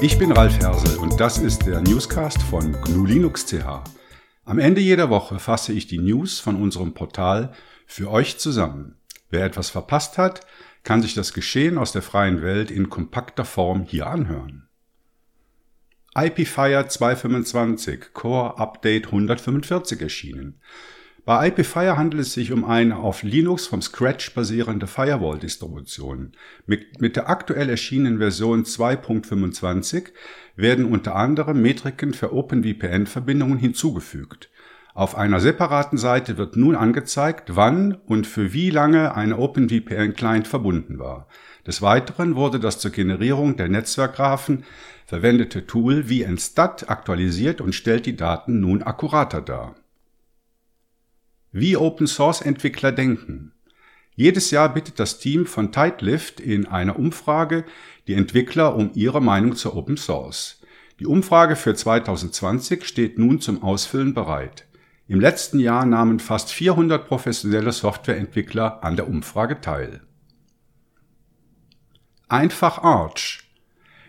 Ich 0.00 0.16
bin 0.16 0.30
Ralf 0.30 0.56
Hersel 0.60 0.96
und 0.98 1.18
das 1.18 1.38
ist 1.38 1.66
der 1.66 1.80
Newscast 1.80 2.40
von 2.40 2.70
GNU 2.82 3.04
Linux 3.04 3.46
CH. 3.46 3.82
Am 4.44 4.60
Ende 4.60 4.80
jeder 4.80 5.10
Woche 5.10 5.40
fasse 5.40 5.72
ich 5.72 5.88
die 5.88 5.98
News 5.98 6.38
von 6.38 6.54
unserem 6.54 6.94
Portal 6.94 7.52
für 7.84 8.08
euch 8.08 8.38
zusammen. 8.38 8.94
Wer 9.28 9.44
etwas 9.44 9.70
verpasst 9.70 10.16
hat, 10.16 10.46
kann 10.84 11.02
sich 11.02 11.14
das 11.14 11.32
Geschehen 11.32 11.78
aus 11.78 11.90
der 11.90 12.02
freien 12.02 12.42
Welt 12.42 12.70
in 12.70 12.88
kompakter 12.90 13.44
Form 13.44 13.82
hier 13.82 14.06
anhören. 14.06 14.68
IPFire 16.16 16.86
225 16.86 18.12
Core 18.12 18.56
Update 18.56 19.06
145 19.06 20.00
erschienen. 20.00 20.60
Bei 21.28 21.48
IPFire 21.48 21.98
handelt 21.98 22.22
es 22.22 22.32
sich 22.32 22.52
um 22.52 22.64
eine 22.64 22.96
auf 22.96 23.22
Linux 23.22 23.66
vom 23.66 23.82
Scratch 23.82 24.32
basierende 24.32 24.86
Firewall-Distribution. 24.86 26.32
Mit, 26.64 27.02
mit 27.02 27.16
der 27.16 27.28
aktuell 27.28 27.68
erschienenen 27.68 28.16
Version 28.16 28.64
2.25 28.64 30.06
werden 30.56 30.86
unter 30.86 31.16
anderem 31.16 31.60
Metriken 31.60 32.14
für 32.14 32.32
OpenVPN-Verbindungen 32.32 33.58
hinzugefügt. 33.58 34.48
Auf 34.94 35.16
einer 35.18 35.40
separaten 35.40 35.98
Seite 35.98 36.38
wird 36.38 36.56
nun 36.56 36.74
angezeigt, 36.74 37.54
wann 37.56 37.92
und 38.06 38.26
für 38.26 38.54
wie 38.54 38.70
lange 38.70 39.14
ein 39.14 39.34
OpenVPN-Client 39.34 40.48
verbunden 40.48 40.98
war. 40.98 41.28
Des 41.66 41.82
Weiteren 41.82 42.36
wurde 42.36 42.58
das 42.58 42.78
zur 42.78 42.90
Generierung 42.90 43.58
der 43.58 43.68
Netzwerkgraphen 43.68 44.64
verwendete 45.04 45.66
Tool 45.66 46.04
VNstat 46.04 46.88
aktualisiert 46.88 47.60
und 47.60 47.74
stellt 47.74 48.06
die 48.06 48.16
Daten 48.16 48.60
nun 48.60 48.82
akkurater 48.82 49.42
dar. 49.42 49.74
Wie 51.50 51.76
Open-Source-Entwickler 51.76 52.92
denken. 52.92 53.52
Jedes 54.14 54.50
Jahr 54.50 54.68
bittet 54.74 54.98
das 54.98 55.18
Team 55.18 55.46
von 55.46 55.72
Tidelift 55.72 56.40
in 56.40 56.66
einer 56.66 56.98
Umfrage 56.98 57.64
die 58.06 58.14
Entwickler 58.14 58.74
um 58.74 58.90
ihre 58.94 59.22
Meinung 59.22 59.54
zu 59.54 59.74
Open 59.74 59.96
Source. 59.96 60.60
Die 60.98 61.06
Umfrage 61.06 61.56
für 61.56 61.74
2020 61.74 62.84
steht 62.84 63.18
nun 63.18 63.40
zum 63.40 63.62
Ausfüllen 63.62 64.14
bereit. 64.14 64.66
Im 65.06 65.20
letzten 65.20 65.58
Jahr 65.58 65.86
nahmen 65.86 66.20
fast 66.20 66.52
400 66.52 67.06
professionelle 67.06 67.72
Softwareentwickler 67.72 68.84
an 68.84 68.96
der 68.96 69.08
Umfrage 69.08 69.60
teil. 69.60 70.02
Einfach 72.28 72.82
Arch. 72.82 73.44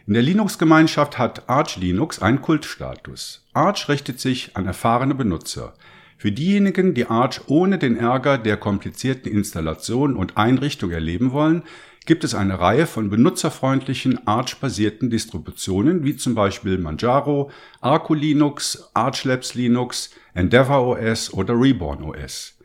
In 0.08 0.14
der 0.14 0.24
Linux-Gemeinschaft 0.24 1.18
hat 1.18 1.48
Arch 1.48 1.78
Linux 1.78 2.22
einen 2.22 2.42
Kultstatus. 2.42 3.48
Arch 3.54 3.88
richtet 3.88 4.20
sich 4.20 4.58
an 4.58 4.66
erfahrene 4.66 5.16
Benutzer. 5.16 5.74
Für 6.20 6.34
diejenigen, 6.34 6.94
die 6.94 7.06
Arch 7.06 7.48
ohne 7.48 7.78
den 7.78 7.96
Ärger 7.96 8.38
der 8.38 8.58
komplizierten 8.58 9.32
Installation 9.32 10.18
und 10.18 10.36
Einrichtung 10.36 10.92
erleben 10.92 11.32
wollen, 11.32 11.64
gibt 12.06 12.26
es 12.26 12.36
eine 12.36 12.60
Reihe 12.60 12.88
von 12.88 13.10
benutzerfreundlichen 13.10 14.28
Arch-basierten 14.28 15.10
Distributionen 15.10 16.04
wie 16.04 16.18
zum 16.18 16.36
Beispiel 16.36 16.78
Manjaro, 16.78 17.52
Arco 17.80 18.14
Linux, 18.14 18.92
Arch 18.94 19.24
Labs 19.24 19.56
Linux, 19.56 20.10
Endeavour 20.34 21.00
OS 21.00 21.34
oder 21.34 21.54
Reborn 21.54 22.04
OS. 22.04 22.58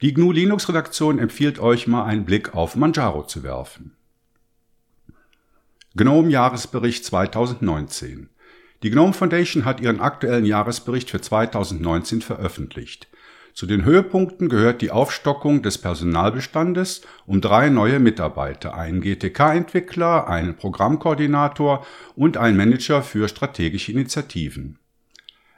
Die 0.00 0.14
GNU 0.14 0.32
Linux 0.32 0.66
Redaktion 0.70 1.18
empfiehlt 1.18 1.58
euch 1.58 1.86
mal 1.86 2.04
einen 2.04 2.24
Blick 2.24 2.54
auf 2.54 2.76
Manjaro 2.76 3.26
zu 3.26 3.42
werfen. 3.42 3.94
GNOME 5.96 6.30
Jahresbericht 6.30 7.04
2019 7.04 8.30
die 8.82 8.90
GNOME 8.90 9.12
Foundation 9.12 9.64
hat 9.64 9.80
ihren 9.80 10.00
aktuellen 10.00 10.44
Jahresbericht 10.44 11.10
für 11.10 11.20
2019 11.20 12.20
veröffentlicht. 12.20 13.08
Zu 13.56 13.64
den 13.64 13.86
Höhepunkten 13.86 14.50
gehört 14.50 14.82
die 14.82 14.90
Aufstockung 14.90 15.62
des 15.62 15.78
Personalbestandes 15.78 17.00
um 17.24 17.40
drei 17.40 17.70
neue 17.70 18.00
Mitarbeiter, 18.00 18.74
einen 18.74 19.00
GTK-Entwickler, 19.00 20.28
einen 20.28 20.56
Programmkoordinator 20.56 21.86
und 22.16 22.36
einen 22.36 22.58
Manager 22.58 23.02
für 23.02 23.28
strategische 23.28 23.92
Initiativen. 23.92 24.78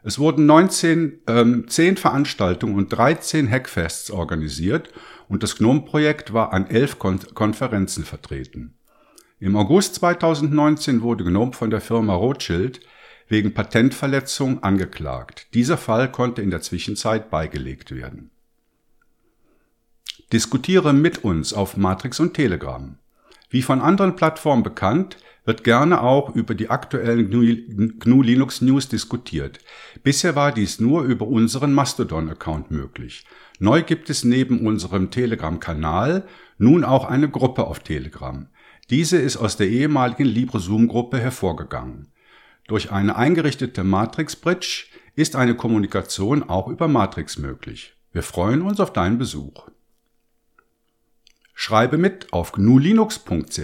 Es 0.04 0.20
wurden 0.20 0.46
19, 0.46 1.22
ähm, 1.26 1.64
10 1.66 1.96
Veranstaltungen 1.96 2.76
und 2.76 2.88
13 2.90 3.50
Hackfests 3.50 4.12
organisiert 4.12 4.90
und 5.28 5.42
das 5.42 5.56
GNOME-Projekt 5.56 6.32
war 6.32 6.52
an 6.52 6.68
elf 6.68 7.00
Kon 7.00 7.18
Konferenzen 7.34 8.04
vertreten. 8.04 8.74
Im 9.40 9.56
August 9.56 9.96
2019 9.96 11.02
wurde 11.02 11.24
GNOME 11.24 11.52
von 11.52 11.70
der 11.70 11.80
Firma 11.80 12.14
Rothschild 12.14 12.80
wegen 13.28 13.54
Patentverletzung 13.54 14.62
angeklagt. 14.62 15.48
Dieser 15.54 15.76
Fall 15.76 16.10
konnte 16.10 16.42
in 16.42 16.50
der 16.50 16.60
Zwischenzeit 16.60 17.30
beigelegt 17.30 17.94
werden. 17.94 18.30
Diskutiere 20.32 20.92
mit 20.92 21.24
uns 21.24 21.52
auf 21.52 21.76
Matrix 21.76 22.20
und 22.20 22.34
Telegram. 22.34 22.98
Wie 23.50 23.62
von 23.62 23.80
anderen 23.80 24.16
Plattformen 24.16 24.62
bekannt, 24.62 25.16
wird 25.46 25.64
gerne 25.64 26.02
auch 26.02 26.34
über 26.34 26.54
die 26.54 26.68
aktuellen 26.68 27.30
GNU 27.30 28.20
Linux 28.20 28.60
News 28.60 28.88
diskutiert. 28.88 29.60
Bisher 30.02 30.36
war 30.36 30.52
dies 30.52 30.78
nur 30.78 31.04
über 31.04 31.26
unseren 31.26 31.72
Mastodon-Account 31.72 32.70
möglich. 32.70 33.24
Neu 33.58 33.82
gibt 33.82 34.10
es 34.10 34.24
neben 34.24 34.66
unserem 34.66 35.10
Telegram-Kanal 35.10 36.24
nun 36.58 36.84
auch 36.84 37.06
eine 37.06 37.30
Gruppe 37.30 37.66
auf 37.66 37.80
Telegram. 37.80 38.46
Diese 38.90 39.16
ist 39.16 39.38
aus 39.38 39.56
der 39.56 39.68
ehemaligen 39.68 40.26
LibreZoom-Gruppe 40.26 41.18
hervorgegangen. 41.18 42.08
Durch 42.68 42.92
eine 42.92 43.16
eingerichtete 43.16 43.82
Matrix 43.82 44.36
Bridge 44.36 44.84
ist 45.16 45.34
eine 45.34 45.56
Kommunikation 45.56 46.48
auch 46.48 46.68
über 46.68 46.86
Matrix 46.86 47.38
möglich. 47.38 47.94
Wir 48.12 48.22
freuen 48.22 48.60
uns 48.60 48.78
auf 48.78 48.92
deinen 48.92 49.18
Besuch. 49.18 49.68
Schreibe 51.54 51.96
mit 51.96 52.30
auf 52.32 52.52
gnulinux.ch. 52.52 53.60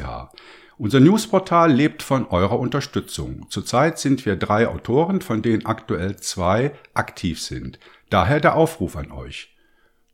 Unser 0.78 1.00
Newsportal 1.00 1.70
lebt 1.70 2.02
von 2.02 2.26
eurer 2.26 2.58
Unterstützung. 2.58 3.46
Zurzeit 3.50 3.98
sind 3.98 4.24
wir 4.24 4.36
drei 4.36 4.66
Autoren, 4.68 5.20
von 5.20 5.42
denen 5.42 5.66
aktuell 5.66 6.16
zwei 6.16 6.74
aktiv 6.94 7.40
sind. 7.40 7.78
Daher 8.08 8.40
der 8.40 8.56
Aufruf 8.56 8.96
an 8.96 9.12
euch. 9.12 9.54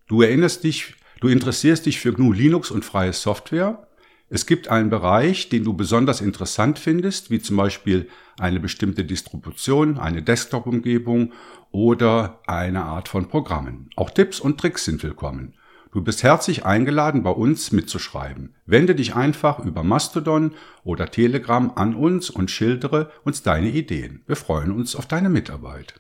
Du 0.09 0.21
erinnerst 0.21 0.65
dich, 0.65 0.97
du 1.21 1.29
interessierst 1.29 1.87
dich 1.87 2.01
für 2.01 2.13
GNU 2.13 2.33
Linux 2.33 2.73
und 2.73 2.85
freie 2.85 3.13
Software? 3.13 3.87
Es 4.33 4.47
gibt 4.47 4.69
einen 4.69 4.91
Bereich, 4.91 5.49
den 5.49 5.65
du 5.65 5.75
besonders 5.75 6.21
interessant 6.21 6.79
findest, 6.79 7.33
wie 7.33 7.41
zum 7.41 7.57
Beispiel 7.57 8.09
eine 8.39 8.61
bestimmte 8.61 9.05
Distribution, 9.05 9.99
eine 9.99 10.23
Desktop-Umgebung 10.23 11.33
oder 11.73 12.41
eine 12.47 12.85
Art 12.85 13.09
von 13.09 13.29
Programmen. 13.29 13.91
Auch 13.97 14.11
Tipps 14.11 14.39
und 14.39 14.61
Tricks 14.61 14.85
sind 14.85 15.03
willkommen. 15.03 15.55
Du 15.93 16.01
bist 16.01 16.23
herzlich 16.23 16.65
eingeladen, 16.65 17.25
bei 17.25 17.33
uns 17.33 17.73
mitzuschreiben. 17.73 18.55
Wende 18.67 18.95
dich 18.95 19.17
einfach 19.17 19.59
über 19.59 19.83
Mastodon 19.83 20.55
oder 20.85 21.11
Telegram 21.11 21.73
an 21.75 21.97
uns 21.97 22.31
und 22.31 22.53
schildere 22.53 23.11
uns 23.25 23.43
deine 23.43 23.71
Ideen. 23.71 24.23
Wir 24.29 24.37
freuen 24.37 24.71
uns 24.71 24.95
auf 24.95 25.07
deine 25.07 25.29
Mitarbeit. 25.29 25.95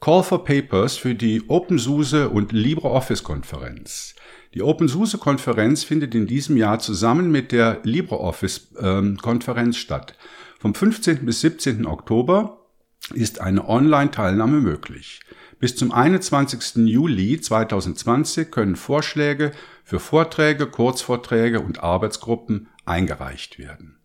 Call 0.00 0.22
for 0.22 0.44
Papers 0.44 0.98
für 0.98 1.14
die 1.14 1.48
OpenSUSE 1.48 2.28
und 2.28 2.52
LibreOffice 2.52 3.22
Konferenz. 3.22 4.14
Die 4.54 4.62
OpenSUSE-Konferenz 4.62 5.84
findet 5.84 6.14
in 6.14 6.26
diesem 6.26 6.56
Jahr 6.56 6.78
zusammen 6.78 7.30
mit 7.30 7.52
der 7.52 7.80
LibreOffice-Konferenz 7.82 9.76
ähm, 9.76 9.80
statt. 9.80 10.14
Vom 10.58 10.74
15. 10.74 11.26
bis 11.26 11.40
17. 11.42 11.86
Oktober 11.86 12.66
ist 13.14 13.40
eine 13.40 13.68
Online-Teilnahme 13.68 14.60
möglich. 14.60 15.20
Bis 15.60 15.76
zum 15.76 15.92
21. 15.92 16.86
Juli 16.86 17.40
2020 17.40 18.50
können 18.50 18.76
Vorschläge 18.76 19.52
für 19.84 19.98
Vorträge, 19.98 20.66
Kurzvorträge 20.66 21.60
und 21.60 21.82
Arbeitsgruppen 21.82 22.68
eingereicht 22.84 23.58
werden. 23.58 23.98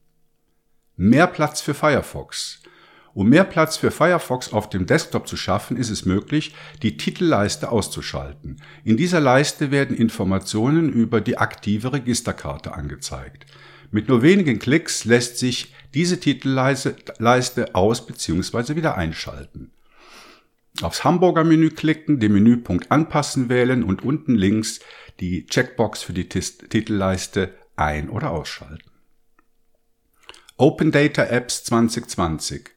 Mehr 0.95 1.27
Platz 1.27 1.61
für 1.61 1.73
Firefox. 1.73 2.61
Um 3.13 3.29
mehr 3.29 3.43
Platz 3.43 3.77
für 3.77 3.91
Firefox 3.91 4.51
auf 4.51 4.69
dem 4.69 4.87
Desktop 4.87 5.27
zu 5.27 5.37
schaffen, 5.37 5.77
ist 5.77 5.91
es 5.91 6.05
möglich, 6.05 6.55
die 6.81 6.97
Titelleiste 6.97 7.71
auszuschalten. 7.71 8.59
In 8.83 8.97
dieser 8.97 9.19
Leiste 9.19 9.69
werden 9.69 9.95
Informationen 9.95 10.91
über 10.91 11.21
die 11.21 11.37
aktive 11.37 11.93
Registerkarte 11.93 12.73
angezeigt. 12.73 13.45
Mit 13.91 14.07
nur 14.07 14.23
wenigen 14.23 14.57
Klicks 14.57 15.05
lässt 15.05 15.37
sich 15.37 15.75
diese 15.93 16.19
Titelleiste 16.19 17.75
aus 17.75 18.05
bzw. 18.07 18.75
wieder 18.75 18.97
einschalten. 18.97 19.69
Aufs 20.81 21.03
Hamburger 21.03 21.43
Menü 21.43 21.69
klicken, 21.69 22.19
den 22.19 22.33
Menüpunkt 22.33 22.91
Anpassen 22.91 23.47
wählen 23.47 23.83
und 23.83 24.03
unten 24.03 24.33
links 24.33 24.79
die 25.19 25.45
Checkbox 25.45 26.01
für 26.01 26.13
die 26.13 26.27
Titelleiste 26.27 27.53
ein- 27.75 28.09
oder 28.09 28.31
ausschalten. 28.31 28.89
Open 30.57 30.91
Data 30.91 31.23
Apps 31.25 31.63
2020 31.65 32.72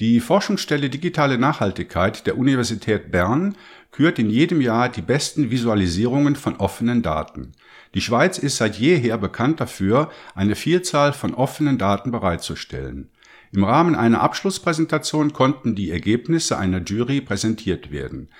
die 0.00 0.18
Forschungsstelle 0.18 0.90
Digitale 0.90 1.38
Nachhaltigkeit 1.38 2.26
der 2.26 2.36
Universität 2.36 3.12
Bern 3.12 3.56
kürt 3.92 4.18
in 4.18 4.28
jedem 4.28 4.60
Jahr 4.60 4.88
die 4.88 5.02
besten 5.02 5.52
Visualisierungen 5.52 6.34
von 6.34 6.56
offenen 6.56 7.02
Daten. 7.02 7.52
Die 7.94 8.00
Schweiz 8.00 8.38
ist 8.38 8.56
seit 8.56 8.76
jeher 8.76 9.18
bekannt 9.18 9.60
dafür, 9.60 10.10
eine 10.34 10.56
Vielzahl 10.56 11.12
von 11.12 11.32
offenen 11.32 11.78
Daten 11.78 12.10
bereitzustellen. 12.10 13.08
Im 13.52 13.62
Rahmen 13.62 13.94
einer 13.94 14.20
Abschlusspräsentation 14.20 15.32
konnten 15.32 15.76
die 15.76 15.92
Ergebnisse 15.92 16.58
einer 16.58 16.82
Jury 16.82 17.20
präsentiert 17.20 17.92
werden. 17.92 18.30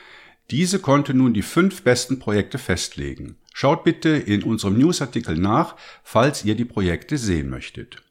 Diese 0.51 0.81
konnte 0.81 1.15
nun 1.15 1.35
die 1.35 1.43
fünf 1.43 1.83
besten 1.83 2.19
Projekte 2.19 2.59
festlegen. 2.59 3.37
Schaut 3.53 3.85
bitte 3.85 4.09
in 4.09 4.43
unserem 4.43 4.77
Newsartikel 4.77 5.39
nach, 5.39 5.77
falls 6.03 6.45
ihr 6.45 6.57
die 6.57 6.65
Projekte 6.65 7.17
sehen 7.17 7.49
möchtet. 7.49 8.04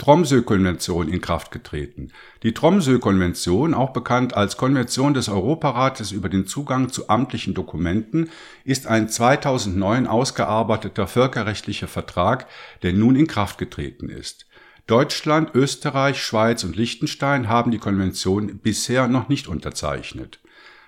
Tromsø-Konvention 0.00 1.08
in 1.08 1.20
Kraft 1.20 1.50
getreten. 1.50 2.10
Die 2.42 2.54
Tromsø-Konvention, 2.54 3.74
auch 3.74 3.90
bekannt 3.90 4.32
als 4.34 4.56
Konvention 4.56 5.12
des 5.12 5.28
Europarates 5.28 6.10
über 6.10 6.30
den 6.30 6.46
Zugang 6.46 6.88
zu 6.88 7.10
amtlichen 7.10 7.52
Dokumenten, 7.52 8.30
ist 8.64 8.86
ein 8.86 9.10
2009 9.10 10.06
ausgearbeiteter 10.06 11.06
völkerrechtlicher 11.06 11.86
Vertrag, 11.86 12.46
der 12.82 12.94
nun 12.94 13.14
in 13.14 13.26
Kraft 13.26 13.58
getreten 13.58 14.08
ist. 14.08 14.46
Deutschland, 14.86 15.54
Österreich, 15.54 16.22
Schweiz 16.22 16.64
und 16.64 16.76
Liechtenstein 16.76 17.50
haben 17.50 17.70
die 17.70 17.78
Konvention 17.78 18.58
bisher 18.58 19.06
noch 19.06 19.28
nicht 19.28 19.48
unterzeichnet. 19.48 20.40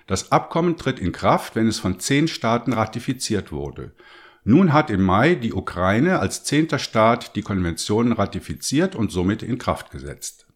Das 0.07 0.31
Abkommen 0.31 0.75
tritt 0.75 0.97
in 0.97 1.11
Kraft, 1.11 1.55
wenn 1.55 1.67
es 1.67 1.79
von 1.79 1.99
zehn 1.99 2.27
Staaten 2.27 2.73
ratifiziert 2.73 3.51
wurde. 3.51 3.91
Nun 4.45 4.73
hat 4.73 4.89
im 4.89 5.01
Mai 5.01 5.35
die 5.35 5.53
Ukraine 5.53 6.19
als 6.19 6.43
zehnter 6.43 6.79
Staat 6.79 7.35
die 7.35 7.41
Konvention 7.41 8.11
ratifiziert 8.11 8.95
und 8.95 9.11
somit 9.11 9.41
in 9.41 9.57
Kraft 9.57 9.91
gesetzt. 9.91 10.47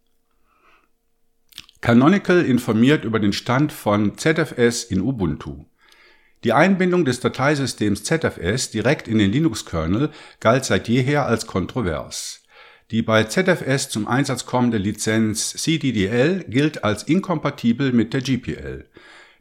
Canonical 1.79 2.43
informiert 2.43 3.05
über 3.05 3.19
den 3.19 3.33
Stand 3.33 3.71
von 3.71 4.17
ZFS 4.17 4.83
in 4.83 5.01
Ubuntu. 5.01 5.65
Die 6.43 6.53
Einbindung 6.53 7.05
des 7.05 7.19
Dateisystems 7.19 8.03
ZFS 8.03 8.71
direkt 8.71 9.07
in 9.07 9.19
den 9.19 9.31
Linux-Kernel 9.31 10.11
galt 10.39 10.65
seit 10.65 10.87
jeher 10.87 11.25
als 11.25 11.47
kontrovers. 11.47 12.43
Die 12.91 13.01
bei 13.01 13.23
ZFS 13.23 13.89
zum 13.89 14.07
Einsatz 14.07 14.45
kommende 14.45 14.77
Lizenz 14.77 15.53
CDDL 15.53 16.45
gilt 16.47 16.83
als 16.83 17.03
inkompatibel 17.03 17.91
mit 17.91 18.13
der 18.13 18.21
GPL. 18.21 18.85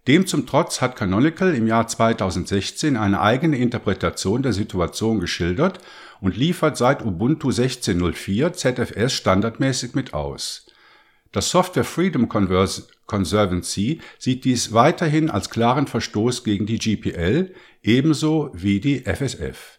Dem 0.07 0.25
zum 0.27 0.47
Trotz 0.47 0.81
hat 0.81 0.95
Canonical 0.95 1.53
im 1.55 1.67
Jahr 1.67 1.89
2016 1.89 2.97
eine 2.97 3.21
eigene 3.21 3.59
Interpretation 3.59 4.43
der 4.43 4.53
Situation 4.53 5.19
geschildert 5.19 5.81
und 6.21 6.37
liefert 6.37 6.77
seit 6.77 7.05
Ubuntu 7.05 7.49
16.04 7.49 8.53
ZFS 8.53 9.13
standardmäßig 9.13 9.95
mit 9.95 10.15
aus. 10.15 10.67
Das 11.33 11.51
Software 11.51 11.85
Freedom 11.85 12.29
Conservancy 12.29 14.01
sieht 14.19 14.45
dies 14.45 14.73
weiterhin 14.73 15.29
als 15.29 15.51
klaren 15.51 15.89
Verstoß 15.89 16.45
gegen 16.45 16.67
die 16.67 16.79
GPL, 16.79 17.53
ebenso 17.83 18.51
wie 18.55 18.79
die 18.79 19.01
FSF. 19.01 19.76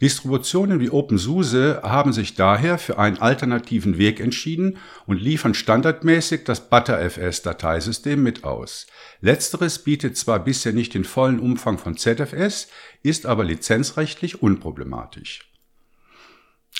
Distributionen 0.00 0.80
wie 0.80 0.90
OpenSUSE 0.90 1.80
haben 1.84 2.12
sich 2.12 2.34
daher 2.34 2.78
für 2.78 2.98
einen 2.98 3.18
alternativen 3.18 3.96
Weg 3.96 4.18
entschieden 4.18 4.78
und 5.06 5.20
liefern 5.20 5.54
standardmäßig 5.54 6.44
das 6.44 6.68
ButterFS-Dateisystem 6.68 8.20
mit 8.20 8.42
aus. 8.42 8.86
Letzteres 9.20 9.78
bietet 9.78 10.16
zwar 10.16 10.40
bisher 10.40 10.72
nicht 10.72 10.94
den 10.94 11.04
vollen 11.04 11.38
Umfang 11.38 11.78
von 11.78 11.96
ZFS, 11.96 12.68
ist 13.02 13.24
aber 13.24 13.44
lizenzrechtlich 13.44 14.42
unproblematisch. 14.42 15.50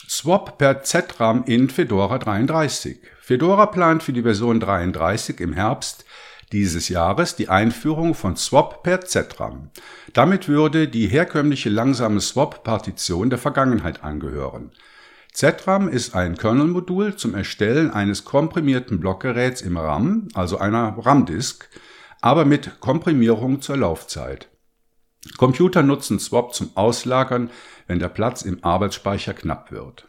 Swap 0.09 0.59
per 0.59 0.83
ZRAM 0.83 1.45
in 1.47 1.71
Fedora 1.71 2.19
33. 2.19 2.99
Fedora 3.21 3.67
plant 3.67 4.03
für 4.03 4.13
die 4.13 4.23
Version 4.23 4.59
33 4.59 5.41
im 5.41 5.53
Herbst 5.53 6.05
dieses 6.55 6.89
Jahres 6.89 7.35
die 7.35 7.49
Einführung 7.49 8.15
von 8.15 8.37
Swap 8.37 8.85
per 8.85 9.01
ZRAM. 9.01 9.71
Damit 10.13 10.49
würde 10.49 10.87
die 10.87 11.09
herkömmliche 11.09 11.69
langsame 11.69 12.21
Swap-Partition 12.21 13.29
der 13.29 13.41
Vergangenheit 13.41 14.05
angehören. 14.05 14.71
ZRAM 15.33 15.89
ist 15.89 16.15
ein 16.15 16.39
Kernel-Modul 16.39 17.17
zum 17.17 17.35
Erstellen 17.35 17.91
eines 17.91 18.25
komprimierten 18.25 19.01
Blockgeräts 19.01 19.63
im 19.63 19.77
RAM, 19.77 20.29
also 20.35 20.59
einer 20.59 20.97
RAM-Disk, 20.97 21.69
aber 22.21 22.45
mit 22.45 22.79
Komprimierung 22.79 23.61
zur 23.61 23.77
Laufzeit. 23.77 24.49
Computer 25.37 25.83
nutzen 25.83 26.21
Swap 26.21 26.55
zum 26.55 26.71
Auslagern, 26.77 27.51
wenn 27.89 27.99
der 27.99 28.09
Platz 28.09 28.43
im 28.43 28.63
Arbeitsspeicher 28.63 29.35
knapp 29.35 29.73
wird. 29.73 30.07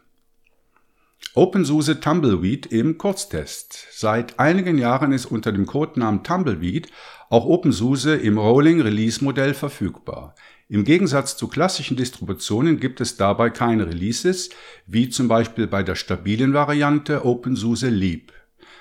OpenSUSE 1.37 1.99
Tumbleweed 1.99 2.67
im 2.67 2.97
Kurztest. 2.97 3.87
Seit 3.91 4.39
einigen 4.39 4.77
Jahren 4.77 5.11
ist 5.11 5.25
unter 5.25 5.51
dem 5.51 5.65
Codenamen 5.65 6.23
Tumbleweed 6.23 6.87
auch 7.29 7.43
OpenSUSE 7.43 8.15
im 8.15 8.37
Rolling 8.37 8.79
Release 8.79 9.21
Modell 9.21 9.53
verfügbar. 9.53 10.33
Im 10.69 10.85
Gegensatz 10.85 11.35
zu 11.35 11.49
klassischen 11.49 11.97
Distributionen 11.97 12.79
gibt 12.79 13.01
es 13.01 13.17
dabei 13.17 13.49
keine 13.49 13.85
Releases, 13.85 14.49
wie 14.87 15.09
zum 15.09 15.27
Beispiel 15.27 15.67
bei 15.67 15.83
der 15.83 15.95
stabilen 15.95 16.53
Variante 16.53 17.25
OpenSUSE 17.25 17.89
Leap. 17.89 18.31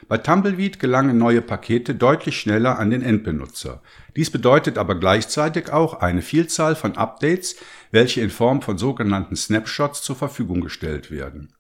Bei 0.06 0.18
Tumbleweed 0.18 0.78
gelangen 0.78 1.18
neue 1.18 1.42
Pakete 1.42 1.96
deutlich 1.96 2.38
schneller 2.38 2.78
an 2.78 2.90
den 2.90 3.02
Endbenutzer. 3.02 3.82
Dies 4.14 4.30
bedeutet 4.30 4.78
aber 4.78 4.94
gleichzeitig 4.94 5.72
auch 5.72 5.94
eine 5.94 6.22
Vielzahl 6.22 6.76
von 6.76 6.96
Updates, 6.96 7.56
welche 7.90 8.20
in 8.20 8.30
Form 8.30 8.62
von 8.62 8.78
sogenannten 8.78 9.34
Snapshots 9.34 10.02
zur 10.02 10.14
Verfügung 10.14 10.60
gestellt 10.60 11.10
werden. 11.10 11.53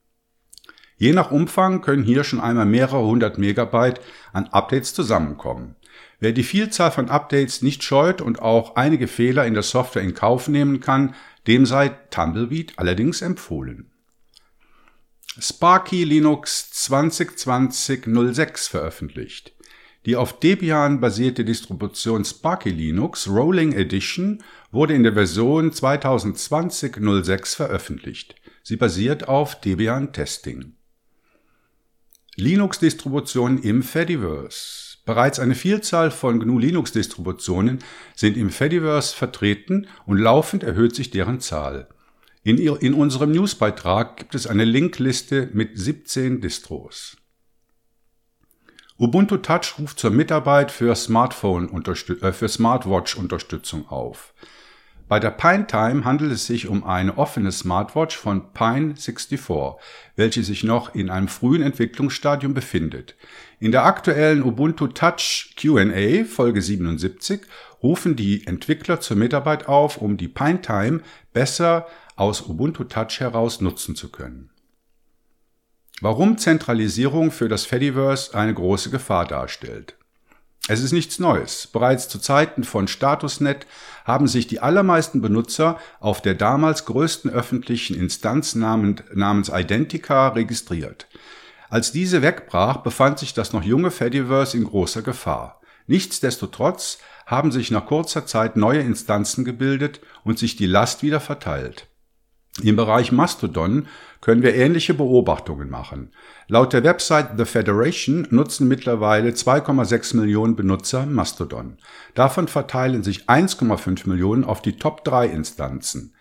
Je 0.96 1.12
nach 1.12 1.30
Umfang 1.30 1.80
können 1.80 2.04
hier 2.04 2.24
schon 2.24 2.40
einmal 2.40 2.66
mehrere 2.66 3.04
hundert 3.04 3.38
Megabyte 3.38 4.00
an 4.32 4.46
Updates 4.48 4.94
zusammenkommen. 4.94 5.76
Wer 6.20 6.32
die 6.32 6.44
Vielzahl 6.44 6.90
von 6.90 7.08
Updates 7.10 7.62
nicht 7.62 7.82
scheut 7.82 8.20
und 8.20 8.40
auch 8.40 8.76
einige 8.76 9.08
Fehler 9.08 9.46
in 9.46 9.54
der 9.54 9.62
Software 9.62 10.02
in 10.02 10.14
Kauf 10.14 10.48
nehmen 10.48 10.80
kann, 10.80 11.14
dem 11.46 11.66
sei 11.66 11.88
Tumbleweed 12.10 12.78
allerdings 12.78 13.20
empfohlen. 13.22 13.90
Sparky 15.38 16.04
Linux 16.04 16.70
2020-06 16.72 18.70
veröffentlicht. 18.70 19.52
Die 20.06 20.16
auf 20.16 20.38
Debian 20.38 21.00
basierte 21.00 21.44
Distribution 21.44 22.24
Sparky 22.24 22.70
Linux 22.70 23.28
Rolling 23.28 23.72
Edition 23.72 24.44
wurde 24.70 24.94
in 24.94 25.02
der 25.02 25.14
Version 25.14 25.72
2020-06 25.72 27.56
veröffentlicht. 27.56 28.36
Sie 28.62 28.76
basiert 28.76 29.28
auf 29.28 29.60
Debian 29.60 30.12
Testing. 30.12 30.76
Linux-Distributionen 32.36 33.62
im 33.62 33.82
Fediverse. 33.82 34.98
Bereits 35.04 35.38
eine 35.38 35.54
Vielzahl 35.54 36.10
von 36.10 36.40
GNU 36.40 36.58
Linux-Distributionen 36.58 37.78
sind 38.16 38.36
im 38.36 38.50
Fediverse 38.50 39.14
vertreten 39.14 39.86
und 40.06 40.18
laufend 40.18 40.62
erhöht 40.62 40.94
sich 40.96 41.10
deren 41.10 41.40
Zahl. 41.40 41.88
In, 42.42 42.58
in 42.58 42.94
unserem 42.94 43.32
Newsbeitrag 43.32 44.16
gibt 44.16 44.34
es 44.34 44.46
eine 44.46 44.64
Linkliste 44.64 45.48
mit 45.52 45.78
17 45.78 46.40
Distros. 46.40 47.16
Ubuntu 48.98 49.38
Touch 49.38 49.74
ruft 49.78 49.98
zur 49.98 50.10
Mitarbeit 50.10 50.70
für 50.70 50.94
Smartphone 50.94 51.68
äh, 51.86 52.32
für 52.32 52.48
Smartwatch 52.48 53.16
Unterstützung 53.16 53.88
auf. 53.88 54.34
Bei 55.14 55.20
der 55.20 55.30
Pine 55.30 55.68
Time 55.68 56.04
handelt 56.04 56.32
es 56.32 56.44
sich 56.44 56.66
um 56.66 56.82
eine 56.82 57.18
offene 57.18 57.52
Smartwatch 57.52 58.16
von 58.16 58.52
Pine64, 58.52 59.76
welche 60.16 60.42
sich 60.42 60.64
noch 60.64 60.92
in 60.92 61.08
einem 61.08 61.28
frühen 61.28 61.62
Entwicklungsstadium 61.62 62.52
befindet. 62.52 63.14
In 63.60 63.70
der 63.70 63.84
aktuellen 63.84 64.42
Ubuntu 64.42 64.88
Touch 64.88 65.54
Q&A 65.56 66.24
Folge 66.24 66.60
77 66.60 67.42
rufen 67.80 68.16
die 68.16 68.44
Entwickler 68.48 68.98
zur 68.98 69.16
Mitarbeit 69.16 69.68
auf, 69.68 69.98
um 69.98 70.16
die 70.16 70.26
Pine 70.26 70.60
Time 70.62 71.00
besser 71.32 71.86
aus 72.16 72.48
Ubuntu 72.48 72.82
Touch 72.82 73.20
heraus 73.20 73.60
nutzen 73.60 73.94
zu 73.94 74.10
können. 74.10 74.50
Warum 76.00 76.38
Zentralisierung 76.38 77.30
für 77.30 77.48
das 77.48 77.66
Fediverse 77.66 78.34
eine 78.34 78.52
große 78.52 78.90
Gefahr 78.90 79.28
darstellt. 79.28 79.96
Es 80.66 80.80
ist 80.80 80.92
nichts 80.92 81.18
Neues. 81.18 81.66
Bereits 81.66 82.08
zu 82.08 82.18
Zeiten 82.18 82.64
von 82.64 82.88
StatusNet 82.88 83.66
haben 84.06 84.26
sich 84.26 84.46
die 84.46 84.60
allermeisten 84.60 85.20
Benutzer 85.20 85.78
auf 86.00 86.22
der 86.22 86.34
damals 86.34 86.86
größten 86.86 87.30
öffentlichen 87.30 87.94
Instanz 87.94 88.54
namens 88.54 89.50
Identica 89.50 90.28
registriert. 90.28 91.06
Als 91.68 91.92
diese 91.92 92.22
wegbrach, 92.22 92.78
befand 92.78 93.18
sich 93.18 93.34
das 93.34 93.52
noch 93.52 93.62
junge 93.62 93.90
Fediverse 93.90 94.56
in 94.56 94.64
großer 94.64 95.02
Gefahr. 95.02 95.60
Nichtsdestotrotz 95.86 96.98
haben 97.26 97.52
sich 97.52 97.70
nach 97.70 97.84
kurzer 97.84 98.24
Zeit 98.24 98.56
neue 98.56 98.80
Instanzen 98.80 99.44
gebildet 99.44 100.00
und 100.24 100.38
sich 100.38 100.56
die 100.56 100.66
Last 100.66 101.02
wieder 101.02 101.20
verteilt. 101.20 101.88
Im 102.62 102.76
Bereich 102.76 103.10
Mastodon 103.10 103.88
können 104.20 104.42
wir 104.42 104.54
ähnliche 104.54 104.94
Beobachtungen 104.94 105.68
machen. 105.68 106.12
Laut 106.46 106.72
der 106.72 106.84
Website 106.84 107.30
The 107.36 107.44
Federation 107.44 108.28
nutzen 108.30 108.68
mittlerweile 108.68 109.30
2,6 109.30 110.16
Millionen 110.16 110.54
Benutzer 110.54 111.04
Mastodon. 111.04 111.78
Davon 112.14 112.46
verteilen 112.46 113.02
sich 113.02 113.28
1,5 113.28 114.08
Millionen 114.08 114.44
auf 114.44 114.62
die 114.62 114.76
Top 114.76 115.04
3 115.04 115.26
Instanzen. 115.26 116.14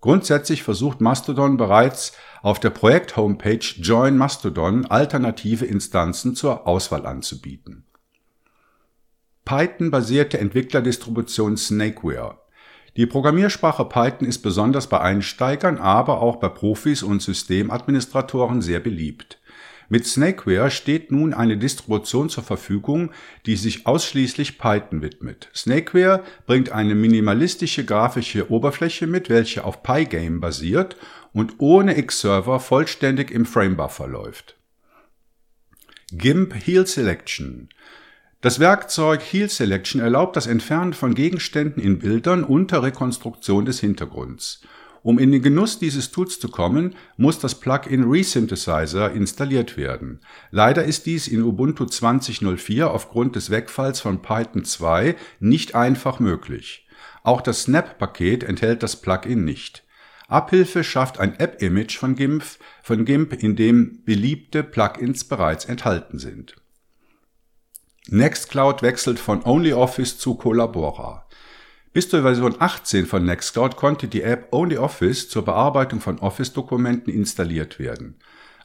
Grundsätzlich 0.00 0.62
versucht 0.62 1.00
Mastodon 1.00 1.56
bereits 1.56 2.12
auf 2.42 2.58
der 2.60 2.70
Projekt-Homepage 2.70 3.64
Join 3.80 4.16
Mastodon 4.16 4.86
alternative 4.86 5.64
Instanzen 5.64 6.34
zur 6.34 6.66
Auswahl 6.66 7.06
anzubieten. 7.06 7.84
Python-basierte 9.44 10.38
Entwicklerdistribution 10.38 11.56
Snakeware 11.56 12.38
die 12.96 13.06
Programmiersprache 13.06 13.84
Python 13.84 14.26
ist 14.26 14.38
besonders 14.38 14.88
bei 14.88 15.00
Einsteigern, 15.00 15.78
aber 15.78 16.20
auch 16.20 16.36
bei 16.36 16.48
Profis 16.48 17.02
und 17.02 17.22
Systemadministratoren 17.22 18.62
sehr 18.62 18.80
beliebt. 18.80 19.38
Mit 19.90 20.06
Snakeware 20.06 20.70
steht 20.70 21.10
nun 21.10 21.32
eine 21.32 21.56
Distribution 21.56 22.28
zur 22.28 22.44
Verfügung, 22.44 23.10
die 23.46 23.56
sich 23.56 23.86
ausschließlich 23.86 24.58
Python 24.58 25.00
widmet. 25.00 25.48
Snakeware 25.54 26.24
bringt 26.46 26.72
eine 26.72 26.94
minimalistische 26.94 27.86
grafische 27.86 28.50
Oberfläche 28.50 29.06
mit, 29.06 29.30
welche 29.30 29.64
auf 29.64 29.82
Pygame 29.82 30.40
basiert 30.40 30.96
und 31.32 31.54
ohne 31.58 32.02
Xserver 32.02 32.60
vollständig 32.60 33.30
im 33.30 33.46
Framebuffer 33.46 34.06
läuft. 34.06 34.56
GIMP 36.10 36.54
Heal 36.54 36.86
Selection. 36.86 37.68
Das 38.40 38.60
Werkzeug 38.60 39.20
Heal 39.20 39.48
Selection 39.48 40.00
erlaubt 40.00 40.36
das 40.36 40.46
Entfernen 40.46 40.92
von 40.92 41.16
Gegenständen 41.16 41.82
in 41.82 41.98
Bildern 41.98 42.44
unter 42.44 42.84
Rekonstruktion 42.84 43.64
des 43.64 43.80
Hintergrunds. 43.80 44.60
Um 45.02 45.18
in 45.18 45.32
den 45.32 45.42
Genuss 45.42 45.80
dieses 45.80 46.12
Tools 46.12 46.38
zu 46.38 46.48
kommen, 46.48 46.94
muss 47.16 47.40
das 47.40 47.56
Plugin 47.56 48.04
Resynthesizer 48.04 49.10
installiert 49.10 49.76
werden. 49.76 50.20
Leider 50.52 50.84
ist 50.84 51.06
dies 51.06 51.26
in 51.26 51.42
Ubuntu 51.42 51.82
20.04 51.82 52.84
aufgrund 52.84 53.34
des 53.34 53.50
Wegfalls 53.50 53.98
von 53.98 54.22
Python 54.22 54.64
2 54.64 55.16
nicht 55.40 55.74
einfach 55.74 56.20
möglich. 56.20 56.86
Auch 57.24 57.40
das 57.40 57.62
Snap-Paket 57.62 58.44
enthält 58.44 58.84
das 58.84 59.00
Plugin 59.00 59.44
nicht. 59.44 59.82
Abhilfe 60.28 60.84
schafft 60.84 61.18
ein 61.18 61.40
App-Image 61.40 61.98
von 61.98 62.14
GIMP, 62.14 62.44
von 62.84 63.04
GIMP, 63.04 63.32
in 63.42 63.56
dem 63.56 64.04
beliebte 64.04 64.62
Plugins 64.62 65.24
bereits 65.24 65.64
enthalten 65.64 66.20
sind. 66.20 66.54
Nextcloud 68.10 68.80
wechselt 68.80 69.18
von 69.18 69.44
OnlyOffice 69.44 70.16
zu 70.16 70.34
Collabora. 70.36 71.26
Bis 71.92 72.08
zur 72.08 72.22
Version 72.22 72.54
18 72.58 73.04
von 73.04 73.26
Nextcloud 73.26 73.76
konnte 73.76 74.08
die 74.08 74.22
App 74.22 74.48
OnlyOffice 74.50 75.28
zur 75.28 75.44
Bearbeitung 75.44 76.00
von 76.00 76.18
Office-Dokumenten 76.18 77.10
installiert 77.10 77.78
werden. 77.78 78.16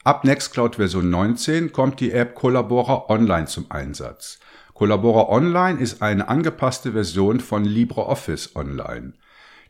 Ab 0.05 0.23
Nextcloud 0.23 0.77
Version 0.77 1.09
19 1.09 1.73
kommt 1.73 1.99
die 1.99 2.13
App 2.13 2.35
Collabora 2.35 3.09
Online 3.09 3.47
zum 3.47 3.69
Einsatz. 3.69 4.39
Collabora 4.73 5.27
Online 5.27 5.77
ist 5.77 6.01
eine 6.01 6.29
angepasste 6.29 6.93
Version 6.93 7.41
von 7.41 7.65
LibreOffice 7.65 8.55
Online. 8.55 9.11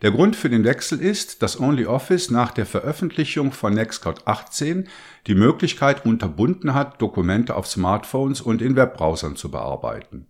Der 0.03 0.11
Grund 0.11 0.35
für 0.35 0.49
den 0.49 0.65
Wechsel 0.65 0.99
ist, 0.99 1.41
dass 1.41 1.61
OnlyOffice 1.61 2.29
nach 2.29 2.51
der 2.51 2.65
Veröffentlichung 2.65 3.53
von 3.53 3.73
Nextcloud 3.73 4.27
18 4.27 4.89
die 5.27 5.33
Möglichkeit 5.33 6.05
unterbunden 6.05 6.73
hat, 6.73 7.01
Dokumente 7.01 7.55
auf 7.55 7.67
Smartphones 7.67 8.41
und 8.41 8.61
in 8.61 8.75
Webbrowsern 8.75 9.37
zu 9.37 9.49
bearbeiten. 9.49 10.27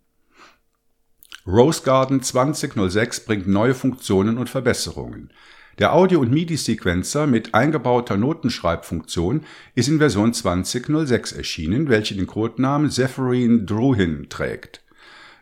Rose 1.48 1.82
Garden 1.82 2.22
2006 2.22 3.22
bringt 3.22 3.48
neue 3.48 3.74
Funktionen 3.74 4.38
und 4.38 4.48
Verbesserungen. 4.48 5.32
Der 5.80 5.94
Audio- 5.94 6.20
und 6.20 6.32
MIDI-Sequencer 6.32 7.26
mit 7.26 7.56
eingebauter 7.56 8.16
Notenschreibfunktion 8.16 9.42
ist 9.74 9.88
in 9.88 9.98
Version 9.98 10.36
2006 10.36 11.32
erschienen, 11.32 11.90
welche 11.90 12.14
den 12.14 12.28
Codenamen 12.28 12.92
Zephyrin 12.92 13.66
Druhin 13.66 14.30
trägt. 14.30 14.83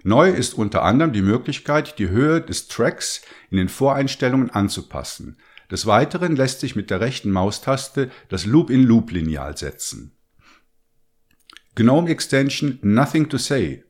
Neu 0.04 0.30
ist 0.30 0.54
unter 0.54 0.84
anderem 0.84 1.14
die 1.14 1.22
Möglichkeit, 1.22 2.00
die 2.00 2.10
Höhe 2.10 2.42
des 2.42 2.68
Tracks 2.68 3.22
in 3.50 3.58
den 3.58 3.70
Voreinstellungen 3.70 4.50
anzupassen. 4.50 5.38
Des 5.70 5.86
Weiteren 5.86 6.36
lässt 6.36 6.60
sich 6.60 6.76
mit 6.76 6.90
der 6.90 7.00
rechten 7.00 7.32
Maustaste 7.32 8.10
das 8.30 8.46
Loop-in-Loop-Lineal 8.46 9.58
setzen. 9.58 10.18
GNOME 11.76 12.10
Extension 12.10 12.80
Nothing 12.82 13.30
to 13.30 13.38
Say 13.38 13.84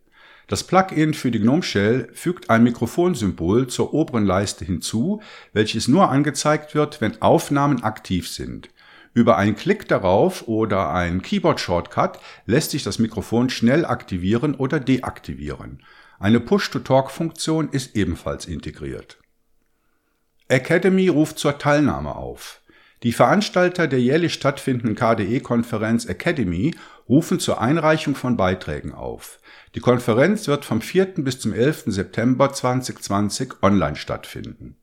das 0.51 0.65
Plugin 0.65 1.13
für 1.13 1.31
die 1.31 1.39
GNOME 1.39 1.63
Shell 1.63 2.09
fügt 2.11 2.49
ein 2.49 2.63
Mikrofonsymbol 2.63 3.67
zur 3.67 3.93
oberen 3.93 4.25
Leiste 4.25 4.65
hinzu, 4.65 5.21
welches 5.53 5.87
nur 5.87 6.09
angezeigt 6.09 6.75
wird, 6.75 6.99
wenn 6.99 7.21
Aufnahmen 7.21 7.83
aktiv 7.83 8.27
sind. 8.27 8.67
Über 9.13 9.37
einen 9.37 9.55
Klick 9.55 9.87
darauf 9.87 10.47
oder 10.47 10.93
einen 10.93 11.21
Keyboard-Shortcut 11.21 12.19
lässt 12.45 12.71
sich 12.71 12.83
das 12.83 12.99
Mikrofon 12.99 13.49
schnell 13.49 13.85
aktivieren 13.85 14.55
oder 14.55 14.79
deaktivieren. 14.79 15.83
Eine 16.19 16.39
Push-to-Talk-Funktion 16.39 17.69
ist 17.69 17.95
ebenfalls 17.95 18.45
integriert. 18.45 19.17
Academy 20.47 21.07
ruft 21.07 21.39
zur 21.39 21.57
Teilnahme 21.57 22.15
auf. 22.15 22.61
Die 23.03 23.13
Veranstalter 23.13 23.87
der 23.87 23.99
jährlich 23.99 24.33
stattfindenden 24.33 24.95
KDE-Konferenz 24.95 26.05
Academy 26.05 26.75
rufen 27.09 27.39
zur 27.39 27.59
Einreichung 27.59 28.15
von 28.15 28.37
Beiträgen 28.37 28.93
auf. 28.93 29.39
Die 29.73 29.79
Konferenz 29.79 30.47
wird 30.47 30.63
vom 30.63 30.81
4. 30.81 31.15
bis 31.17 31.39
zum 31.39 31.53
11. 31.53 31.85
September 31.87 32.53
2020 32.53 33.63
online 33.63 33.95
stattfinden. 33.95 34.77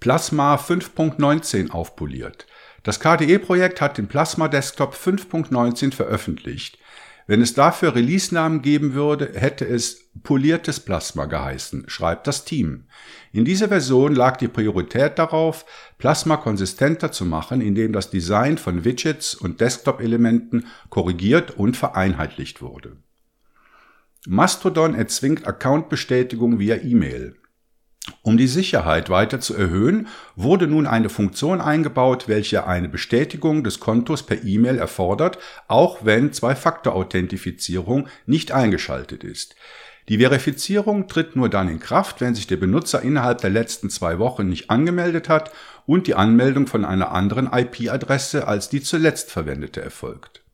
Plasma 0.00 0.56
5.19 0.56 1.70
aufpoliert. 1.70 2.46
Das 2.86 3.00
KDE-Projekt 3.00 3.80
hat 3.80 3.98
den 3.98 4.06
Plasma 4.06 4.46
Desktop 4.46 4.94
5.19 4.94 5.92
veröffentlicht. 5.92 6.78
Wenn 7.26 7.42
es 7.42 7.52
dafür 7.52 7.96
Release-Namen 7.96 8.62
geben 8.62 8.94
würde, 8.94 9.32
hätte 9.34 9.66
es 9.66 10.08
poliertes 10.22 10.78
Plasma 10.78 11.24
geheißen, 11.24 11.86
schreibt 11.88 12.28
das 12.28 12.44
Team. 12.44 12.84
In 13.32 13.44
dieser 13.44 13.66
Version 13.66 14.14
lag 14.14 14.36
die 14.36 14.46
Priorität 14.46 15.18
darauf, 15.18 15.66
Plasma 15.98 16.36
konsistenter 16.36 17.10
zu 17.10 17.24
machen, 17.24 17.60
indem 17.60 17.92
das 17.92 18.10
Design 18.10 18.56
von 18.56 18.84
Widgets 18.84 19.34
und 19.34 19.60
Desktop-Elementen 19.60 20.66
korrigiert 20.88 21.56
und 21.56 21.76
vereinheitlicht 21.76 22.62
wurde. 22.62 22.98
Mastodon 24.28 24.94
erzwingt 24.94 25.44
Account-Bestätigung 25.44 26.60
via 26.60 26.76
E-Mail. 26.76 27.34
Um 28.22 28.36
die 28.36 28.46
Sicherheit 28.46 29.10
weiter 29.10 29.40
zu 29.40 29.54
erhöhen, 29.54 30.08
wurde 30.34 30.66
nun 30.66 30.86
eine 30.86 31.08
Funktion 31.08 31.60
eingebaut, 31.60 32.28
welche 32.28 32.66
eine 32.66 32.88
Bestätigung 32.88 33.64
des 33.64 33.80
Kontos 33.80 34.24
per 34.24 34.44
E-Mail 34.44 34.78
erfordert, 34.78 35.38
auch 35.68 36.04
wenn 36.04 36.32
Zwei-Faktor-Authentifizierung 36.32 38.08
nicht 38.26 38.52
eingeschaltet 38.52 39.24
ist. 39.24 39.56
Die 40.08 40.18
Verifizierung 40.18 41.08
tritt 41.08 41.34
nur 41.34 41.48
dann 41.48 41.68
in 41.68 41.80
Kraft, 41.80 42.20
wenn 42.20 42.34
sich 42.34 42.46
der 42.46 42.56
Benutzer 42.56 43.02
innerhalb 43.02 43.40
der 43.40 43.50
letzten 43.50 43.90
zwei 43.90 44.20
Wochen 44.20 44.48
nicht 44.48 44.70
angemeldet 44.70 45.28
hat 45.28 45.50
und 45.84 46.06
die 46.06 46.14
Anmeldung 46.14 46.68
von 46.68 46.84
einer 46.84 47.10
anderen 47.10 47.50
IP-Adresse 47.52 48.46
als 48.46 48.68
die 48.68 48.82
zuletzt 48.82 49.32
verwendete 49.32 49.80
erfolgt. 49.82 50.44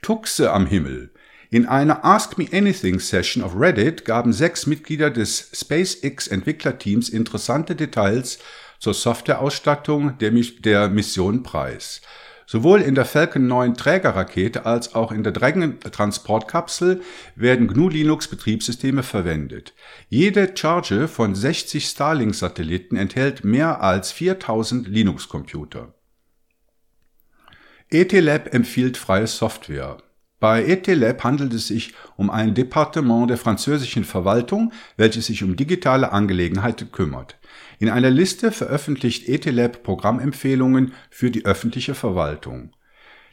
Tuxe 0.00 0.52
am 0.52 0.66
Himmel. 0.66 1.10
In 1.50 1.64
einer 1.64 2.04
Ask 2.04 2.36
Me 2.36 2.46
Anything 2.52 3.00
Session 3.00 3.42
auf 3.42 3.58
Reddit 3.58 4.04
gaben 4.04 4.34
sechs 4.34 4.66
Mitglieder 4.66 5.10
des 5.10 5.50
SpaceX 5.54 6.28
Entwicklerteams 6.28 7.08
interessante 7.08 7.74
Details 7.74 8.38
zur 8.78 8.92
Softwareausstattung 8.92 10.18
der, 10.18 10.30
der 10.30 10.90
Mission 10.90 11.42
preis. 11.42 12.02
Sowohl 12.46 12.82
in 12.82 12.94
der 12.94 13.06
Falcon 13.06 13.46
9 13.46 13.74
Trägerrakete 13.74 14.66
als 14.66 14.94
auch 14.94 15.10
in 15.10 15.22
der 15.22 15.32
Transportkapsel 15.32 17.02
werden 17.34 17.68
GNU 17.68 17.88
Linux 17.88 18.28
Betriebssysteme 18.28 19.02
verwendet. 19.02 19.74
Jede 20.08 20.54
Charge 20.54 21.08
von 21.08 21.34
60 21.34 21.84
Starlink 21.84 22.34
Satelliten 22.34 22.96
enthält 22.96 23.44
mehr 23.44 23.82
als 23.82 24.12
4000 24.12 24.86
Linux 24.88 25.28
Computer. 25.28 25.94
ETLab 27.90 28.52
empfiehlt 28.52 28.98
freie 28.98 29.26
Software. 29.26 29.98
Bei 30.40 30.64
ETLab 30.64 31.24
handelt 31.24 31.52
es 31.52 31.66
sich 31.66 31.94
um 32.16 32.30
ein 32.30 32.54
Departement 32.54 33.28
der 33.28 33.38
französischen 33.38 34.04
Verwaltung, 34.04 34.72
welches 34.96 35.26
sich 35.26 35.42
um 35.42 35.56
digitale 35.56 36.12
Angelegenheiten 36.12 36.92
kümmert. 36.92 37.38
In 37.80 37.90
einer 37.90 38.10
Liste 38.10 38.52
veröffentlicht 38.52 39.28
ETLab 39.28 39.82
Programmempfehlungen 39.82 40.92
für 41.10 41.32
die 41.32 41.44
öffentliche 41.44 41.94
Verwaltung. 41.94 42.72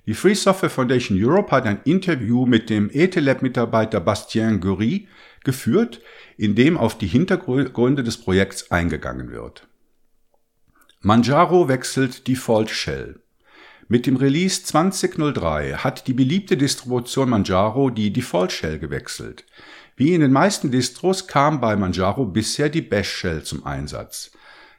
Die 0.07 0.13
Free 0.13 0.35
Software 0.35 0.69
Foundation 0.69 1.17
Europe 1.19 1.51
hat 1.51 1.65
ein 1.65 1.81
Interview 1.83 2.45
mit 2.45 2.69
dem 2.69 2.89
ETLab-Mitarbeiter 2.91 3.99
Bastien 3.99 4.59
Gury 4.59 5.07
geführt, 5.43 6.01
in 6.37 6.55
dem 6.55 6.77
auf 6.77 6.97
die 6.97 7.07
Hintergründe 7.07 8.03
des 8.03 8.17
Projekts 8.17 8.71
eingegangen 8.71 9.31
wird. 9.31 9.67
Manjaro 11.01 11.67
wechselt 11.67 12.27
Default 12.27 12.69
Shell. 12.69 13.24
Mit 13.87 14.07
dem 14.07 14.15
Release 14.15 14.63
2003 14.63 15.73
hat 15.73 16.07
die 16.07 16.13
beliebte 16.13 16.57
Distribution 16.57 17.29
Manjaro 17.29 17.91
die 17.91 18.11
Default 18.11 18.51
Shell 18.51 18.79
gewechselt. 18.79 19.45
Wie 19.95 20.15
in 20.15 20.21
den 20.21 20.31
meisten 20.31 20.71
Distros 20.71 21.27
kam 21.27 21.61
bei 21.61 21.75
Manjaro 21.75 22.25
bisher 22.25 22.69
die 22.69 22.81
Bash 22.81 23.09
Shell 23.09 23.43
zum 23.43 23.63
Einsatz. 23.63 24.31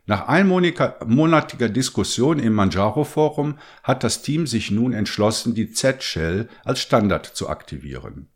Nach 0.07 0.27
einmonatiger 0.27 1.69
Diskussion 1.69 2.41
im 2.41 2.55
Manjaro 2.55 3.05
Forum 3.05 3.59
hat 3.85 4.03
das 4.03 4.23
Team 4.23 4.49
sich 4.49 4.73
nun 4.73 4.93
entschlossen, 4.93 5.55
die 5.55 5.71
Z-Shell 5.71 6.49
als 6.65 6.81
Standard 6.81 7.27
zu 7.27 7.49
aktivieren. 7.49 8.29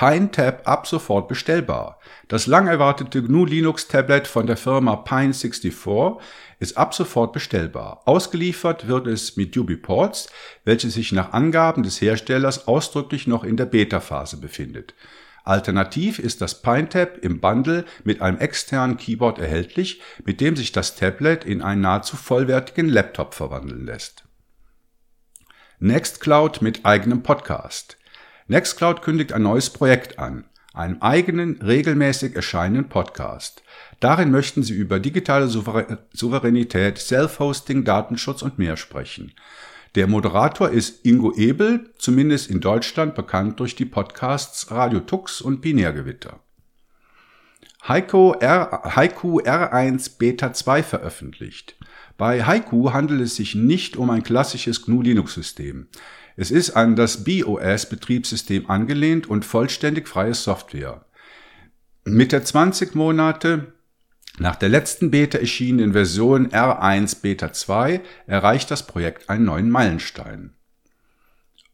PineTab 0.00 0.66
ab 0.66 0.86
sofort 0.86 1.28
bestellbar. 1.28 1.98
Das 2.26 2.46
lang 2.46 2.68
erwartete 2.68 3.22
GNU 3.22 3.44
Linux 3.44 3.86
Tablet 3.86 4.26
von 4.26 4.46
der 4.46 4.56
Firma 4.56 4.94
Pine64 4.94 6.18
ist 6.58 6.78
ab 6.78 6.94
sofort 6.94 7.34
bestellbar. 7.34 8.00
Ausgeliefert 8.06 8.88
wird 8.88 9.06
es 9.06 9.36
mit 9.36 9.54
UbiPorts, 9.54 10.30
welche 10.64 10.88
sich 10.88 11.12
nach 11.12 11.34
Angaben 11.34 11.82
des 11.82 12.00
Herstellers 12.00 12.66
ausdrücklich 12.66 13.26
noch 13.26 13.44
in 13.44 13.58
der 13.58 13.66
Beta-Phase 13.66 14.38
befindet. 14.38 14.94
Alternativ 15.44 16.18
ist 16.18 16.40
das 16.40 16.62
PineTab 16.62 17.18
im 17.18 17.42
Bundle 17.42 17.84
mit 18.02 18.22
einem 18.22 18.38
externen 18.38 18.96
Keyboard 18.96 19.38
erhältlich, 19.38 20.00
mit 20.24 20.40
dem 20.40 20.56
sich 20.56 20.72
das 20.72 20.96
Tablet 20.96 21.44
in 21.44 21.60
einen 21.60 21.82
nahezu 21.82 22.16
vollwertigen 22.16 22.88
Laptop 22.88 23.34
verwandeln 23.34 23.84
lässt. 23.84 24.24
Nextcloud 25.78 26.62
mit 26.62 26.86
eigenem 26.86 27.22
Podcast. 27.22 27.98
Nextcloud 28.50 29.02
kündigt 29.02 29.32
ein 29.32 29.44
neues 29.44 29.70
Projekt 29.70 30.18
an, 30.18 30.44
einen 30.74 31.00
eigenen, 31.00 31.62
regelmäßig 31.62 32.34
erscheinenden 32.34 32.88
Podcast. 32.88 33.62
Darin 34.00 34.32
möchten 34.32 34.64
sie 34.64 34.74
über 34.74 34.98
digitale 34.98 35.46
Souveränität, 35.46 36.98
Self-Hosting, 36.98 37.84
Datenschutz 37.84 38.42
und 38.42 38.58
mehr 38.58 38.76
sprechen. 38.76 39.34
Der 39.94 40.08
Moderator 40.08 40.68
ist 40.68 41.06
Ingo 41.06 41.32
Ebel, 41.36 41.90
zumindest 41.96 42.50
in 42.50 42.58
Deutschland 42.60 43.14
bekannt 43.14 43.60
durch 43.60 43.76
die 43.76 43.84
Podcasts 43.84 44.72
Radio 44.72 44.98
Tux 44.98 45.40
und 45.40 45.60
Binärgewitter. 45.60 46.40
Heiko, 47.86 48.34
Haiku 48.40 49.40
R1 49.42 50.18
Beta 50.18 50.52
2 50.52 50.82
veröffentlicht. 50.82 51.76
Bei 52.20 52.44
Haiku 52.44 52.92
handelt 52.92 53.22
es 53.22 53.36
sich 53.36 53.54
nicht 53.54 53.96
um 53.96 54.10
ein 54.10 54.22
klassisches 54.22 54.82
GNU-Linux-System. 54.82 55.88
Es 56.36 56.50
ist 56.50 56.72
an 56.72 56.94
das 56.94 57.24
BOS-Betriebssystem 57.24 58.68
angelehnt 58.68 59.26
und 59.26 59.46
vollständig 59.46 60.06
freie 60.06 60.34
Software. 60.34 61.06
Mit 62.04 62.32
der 62.32 62.44
20 62.44 62.94
Monate 62.94 63.72
nach 64.38 64.56
der 64.56 64.68
letzten 64.68 65.10
Beta 65.10 65.38
erschienenen 65.38 65.94
Version 65.94 66.50
R1 66.50 67.22
Beta 67.22 67.54
2 67.54 68.02
erreicht 68.26 68.70
das 68.70 68.86
Projekt 68.86 69.30
einen 69.30 69.46
neuen 69.46 69.70
Meilenstein. 69.70 70.52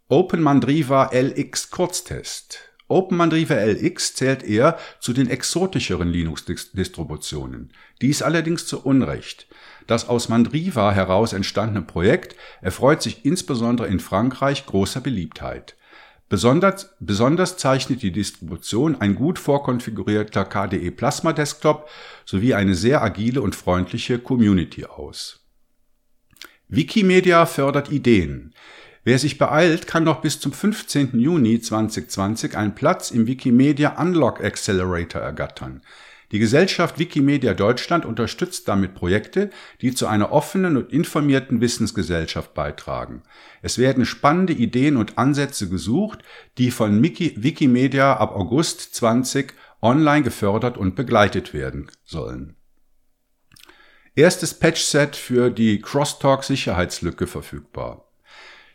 OpenMandriva 0.07 1.11
LX 1.12 1.71
Kurztest. 1.71 2.61
OpenMandriva 2.87 3.57
LX 3.57 4.15
zählt 4.15 4.45
eher 4.45 4.79
zu 5.00 5.12
den 5.12 5.29
exotischeren 5.29 6.09
Linux-Distributionen. 6.09 7.73
Dies 8.00 8.23
allerdings 8.23 8.69
zu 8.69 8.85
Unrecht. 8.85 9.49
Das 9.87 10.09
aus 10.09 10.28
Mandriva 10.28 10.93
heraus 10.93 11.33
entstandene 11.33 11.83
Projekt 11.83 12.37
erfreut 12.61 13.02
sich 13.02 13.25
insbesondere 13.25 13.87
in 13.87 14.00
Frankreich 14.00 14.66
großer 14.66 15.00
Beliebtheit. 15.00 15.76
Besonders, 16.28 16.97
besonders 16.99 17.57
zeichnet 17.57 18.02
die 18.02 18.11
Distribution 18.11 19.00
ein 19.00 19.14
gut 19.14 19.38
vorkonfigurierter 19.38 20.45
KDE 20.45 20.90
Plasma 20.90 21.33
Desktop 21.33 21.88
sowie 22.25 22.55
eine 22.55 22.75
sehr 22.75 23.00
agile 23.00 23.40
und 23.40 23.55
freundliche 23.55 24.19
Community 24.19 24.87
aus. 24.87 25.47
Wikimedia 26.69 27.47
fördert 27.47 27.93
Ideen. 27.93 28.52
Wer 29.05 29.21
sich 29.21 29.38
beeilt, 29.38 29.87
kann 29.87 30.02
noch 30.02 30.21
bis 30.21 30.40
zum 30.40 30.52
15. 30.52 31.21
Juni 31.21 31.61
2020 31.61 32.57
einen 32.57 32.75
Platz 32.75 33.12
im 33.12 33.28
Wikimedia 33.28 34.00
Unlock 34.02 34.43
Accelerator 34.43 35.21
ergattern. 35.23 35.81
Die 36.33 36.38
Gesellschaft 36.40 36.99
Wikimedia 36.99 37.54
Deutschland 37.54 38.04
unterstützt 38.04 38.66
damit 38.66 38.95
Projekte, 38.95 39.50
die 39.80 39.95
zu 39.95 40.06
einer 40.09 40.33
offenen 40.33 40.76
und 40.76 40.92
informierten 40.92 41.61
Wissensgesellschaft 41.61 42.52
beitragen. 42.52 43.23
Es 43.62 43.78
werden 43.78 44.04
spannende 44.04 44.52
Ideen 44.52 44.97
und 44.97 45.18
Ansätze 45.18 45.68
gesucht, 45.68 46.25
die 46.59 46.71
von 46.71 47.02
Wikimedia 47.02 48.16
ab 48.16 48.35
August 48.35 48.95
20 48.97 49.54
online 49.80 50.25
gefördert 50.25 50.76
und 50.76 50.97
begleitet 50.97 51.54
werden 51.54 51.90
sollen. 52.04 52.56
Erstes 54.16 54.54
Patchset 54.54 55.14
für 55.14 55.50
die 55.50 55.80
Crosstalk 55.80 56.42
Sicherheitslücke 56.42 57.26
verfügbar. 57.26 58.05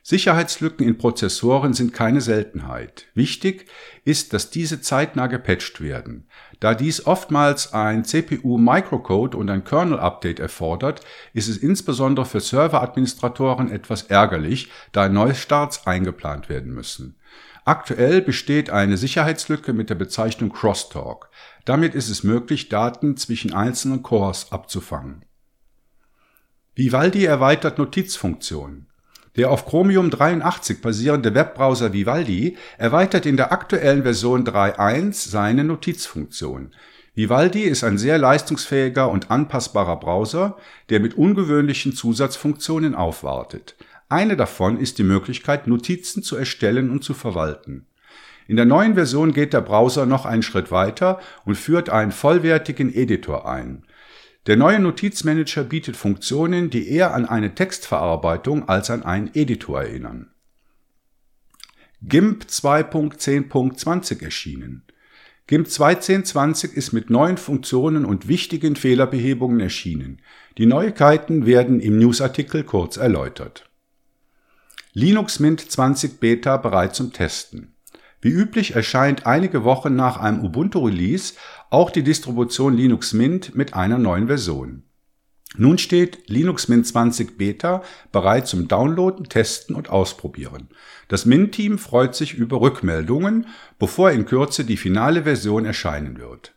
Sicherheitslücken 0.03 0.87
in 0.87 0.97
Prozessoren 0.97 1.73
sind 1.73 1.93
keine 1.93 2.21
Seltenheit. 2.21 3.05
Wichtig 3.13 3.67
ist, 4.03 4.33
dass 4.33 4.49
diese 4.49 4.81
zeitnah 4.81 5.27
gepatcht 5.27 5.79
werden. 5.79 6.27
Da 6.59 6.73
dies 6.73 7.05
oftmals 7.05 7.73
ein 7.73 8.03
CPU-Microcode 8.03 9.35
und 9.35 9.49
ein 9.49 9.63
Kernel-Update 9.63 10.39
erfordert, 10.39 11.01
ist 11.33 11.47
es 11.47 11.57
insbesondere 11.57 12.25
für 12.25 12.39
Serveradministratoren 12.39 13.71
etwas 13.71 14.03
ärgerlich, 14.03 14.71
da 14.91 15.07
Neustarts 15.07 15.85
eingeplant 15.85 16.49
werden 16.49 16.73
müssen. 16.73 17.17
Aktuell 17.63 18.21
besteht 18.21 18.71
eine 18.71 18.97
Sicherheitslücke 18.97 19.71
mit 19.71 19.91
der 19.91 19.95
Bezeichnung 19.95 20.51
Crosstalk. 20.51 21.29
Damit 21.63 21.93
ist 21.93 22.09
es 22.09 22.23
möglich, 22.23 22.69
Daten 22.69 23.17
zwischen 23.17 23.53
einzelnen 23.53 24.01
Cores 24.01 24.51
abzufangen. 24.51 25.25
Vivaldi 26.73 27.25
erweitert 27.25 27.77
Notizfunktionen. 27.77 28.90
Der 29.37 29.49
auf 29.49 29.65
Chromium 29.65 30.09
83 30.09 30.81
basierende 30.81 31.33
Webbrowser 31.33 31.93
Vivaldi 31.93 32.57
erweitert 32.77 33.25
in 33.25 33.37
der 33.37 33.53
aktuellen 33.53 34.03
Version 34.03 34.45
3.1 34.45 35.29
seine 35.29 35.63
Notizfunktion. 35.63 36.71
Vivaldi 37.15 37.61
ist 37.61 37.83
ein 37.83 37.97
sehr 37.97 38.17
leistungsfähiger 38.17 39.09
und 39.09 39.31
anpassbarer 39.31 39.97
Browser, 39.97 40.57
der 40.89 40.99
mit 40.99 41.13
ungewöhnlichen 41.17 41.93
Zusatzfunktionen 41.93 42.93
aufwartet. 42.93 43.75
Eine 44.09 44.35
davon 44.35 44.77
ist 44.77 44.97
die 44.97 45.03
Möglichkeit, 45.03 45.67
Notizen 45.67 46.23
zu 46.23 46.35
erstellen 46.35 46.89
und 46.89 47.03
zu 47.03 47.13
verwalten. 47.13 47.85
In 48.47 48.57
der 48.57 48.65
neuen 48.65 48.95
Version 48.95 49.31
geht 49.31 49.53
der 49.53 49.61
Browser 49.61 50.05
noch 50.05 50.25
einen 50.25 50.43
Schritt 50.43 50.71
weiter 50.71 51.21
und 51.45 51.55
führt 51.55 51.89
einen 51.89 52.11
vollwertigen 52.11 52.93
Editor 52.93 53.49
ein. 53.49 53.83
Der 54.47 54.57
neue 54.57 54.79
Notizmanager 54.79 55.63
bietet 55.63 55.95
Funktionen, 55.95 56.71
die 56.71 56.89
eher 56.89 57.13
an 57.13 57.25
eine 57.27 57.53
Textverarbeitung 57.53 58.67
als 58.67 58.89
an 58.89 59.03
einen 59.03 59.29
Editor 59.35 59.81
erinnern. 59.81 60.31
GIMP 62.01 62.45
2.10.20 62.45 64.23
erschienen. 64.23 64.83
GIMP 65.45 65.67
2.10.20 65.67 66.73
ist 66.73 66.91
mit 66.91 67.11
neuen 67.11 67.37
Funktionen 67.37 68.05
und 68.05 68.27
wichtigen 68.27 68.75
Fehlerbehebungen 68.75 69.59
erschienen. 69.59 70.21
Die 70.57 70.65
Neuigkeiten 70.65 71.45
werden 71.45 71.79
im 71.79 71.99
Newsartikel 71.99 72.63
kurz 72.63 72.97
erläutert. 72.97 73.69
Linux 74.93 75.39
Mint 75.39 75.61
20 75.71 76.19
Beta 76.19 76.57
bereit 76.57 76.95
zum 76.95 77.13
Testen. 77.13 77.70
Wie 78.21 78.29
üblich 78.29 78.75
erscheint 78.75 79.25
einige 79.25 79.63
Wochen 79.63 79.95
nach 79.95 80.17
einem 80.17 80.45
Ubuntu-Release 80.45 81.33
auch 81.71 81.89
die 81.89 82.03
Distribution 82.03 82.77
Linux 82.77 83.13
Mint 83.13 83.55
mit 83.55 83.73
einer 83.73 83.97
neuen 83.97 84.27
Version. 84.27 84.83
Nun 85.57 85.77
steht 85.77 86.29
Linux 86.29 86.67
Mint 86.69 86.87
20 86.87 87.37
Beta 87.37 87.83
bereit 88.11 88.47
zum 88.47 88.67
Downloaden, 88.67 89.27
Testen 89.27 89.75
und 89.75 89.89
Ausprobieren. 89.89 90.69
Das 91.09 91.25
Mint-Team 91.25 91.77
freut 91.77 92.15
sich 92.15 92.35
über 92.35 92.61
Rückmeldungen, 92.61 93.47
bevor 93.77 94.11
in 94.11 94.25
Kürze 94.25 94.63
die 94.63 94.77
finale 94.77 95.23
Version 95.23 95.65
erscheinen 95.65 96.19
wird. 96.19 96.53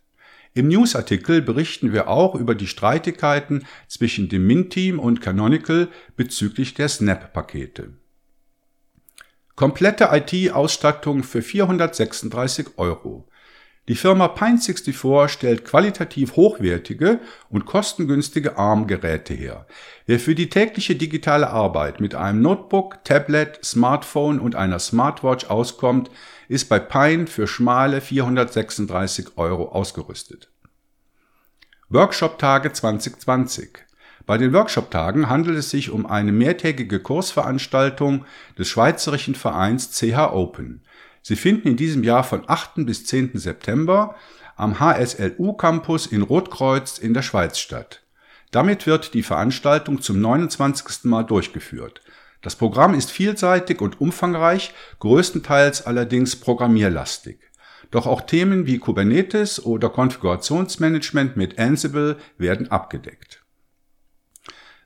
Im 0.52 0.68
Newsartikel 0.68 1.42
berichten 1.42 1.92
wir 1.92 2.08
auch 2.08 2.36
über 2.36 2.54
die 2.54 2.68
Streitigkeiten 2.68 3.64
zwischen 3.88 4.28
dem 4.28 4.46
Mint-Team 4.46 5.00
und 5.00 5.20
Canonical 5.20 5.88
bezüglich 6.16 6.74
der 6.74 6.88
Snap-Pakete. 6.88 7.94
Komplette 9.56 10.08
IT-Ausstattung 10.10 11.22
für 11.22 11.40
436 11.40 12.76
Euro. 12.76 13.28
Die 13.86 13.94
Firma 13.94 14.26
Pine64 14.26 15.28
stellt 15.28 15.64
qualitativ 15.64 16.34
hochwertige 16.34 17.20
und 17.50 17.64
kostengünstige 17.64 18.58
ARM-Geräte 18.58 19.32
her. 19.32 19.66
Wer 20.06 20.18
für 20.18 20.34
die 20.34 20.48
tägliche 20.48 20.96
digitale 20.96 21.50
Arbeit 21.50 22.00
mit 22.00 22.16
einem 22.16 22.42
Notebook, 22.42 23.04
Tablet, 23.04 23.64
Smartphone 23.64 24.40
und 24.40 24.56
einer 24.56 24.80
Smartwatch 24.80 25.44
auskommt, 25.50 26.10
ist 26.48 26.68
bei 26.68 26.80
Pine 26.80 27.28
für 27.28 27.46
schmale 27.46 28.00
436 28.00 29.36
Euro 29.36 29.68
ausgerüstet. 29.68 30.50
Workshop-Tage 31.90 32.72
2020 32.72 33.84
bei 34.26 34.38
den 34.38 34.54
Workshop-Tagen 34.54 35.28
handelt 35.28 35.58
es 35.58 35.70
sich 35.70 35.90
um 35.90 36.06
eine 36.06 36.32
mehrtägige 36.32 37.00
Kursveranstaltung 37.00 38.24
des 38.58 38.68
Schweizerischen 38.68 39.34
Vereins 39.34 39.90
CH 39.90 40.32
Open. 40.32 40.80
Sie 41.20 41.36
finden 41.36 41.68
in 41.68 41.76
diesem 41.76 42.04
Jahr 42.04 42.24
von 42.24 42.42
8. 42.46 42.86
bis 42.86 43.04
10. 43.04 43.32
September 43.34 44.14
am 44.56 44.80
HSLU 44.80 45.52
Campus 45.54 46.06
in 46.06 46.22
Rotkreuz 46.22 46.98
in 46.98 47.12
der 47.12 47.22
Schweiz 47.22 47.58
statt. 47.58 48.02
Damit 48.50 48.86
wird 48.86 49.14
die 49.14 49.22
Veranstaltung 49.22 50.00
zum 50.00 50.20
29. 50.20 51.04
Mal 51.04 51.24
durchgeführt. 51.24 52.00
Das 52.40 52.56
Programm 52.56 52.94
ist 52.94 53.10
vielseitig 53.10 53.80
und 53.80 54.00
umfangreich, 54.00 54.72
größtenteils 55.00 55.86
allerdings 55.86 56.36
programmierlastig. 56.36 57.38
Doch 57.90 58.06
auch 58.06 58.22
Themen 58.22 58.66
wie 58.66 58.78
Kubernetes 58.78 59.64
oder 59.64 59.88
Konfigurationsmanagement 59.88 61.36
mit 61.36 61.58
Ansible 61.58 62.16
werden 62.38 62.70
abgedeckt. 62.70 63.43